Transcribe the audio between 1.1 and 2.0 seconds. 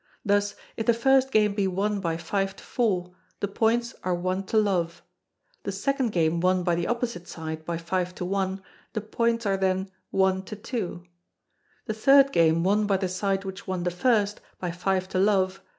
Game be won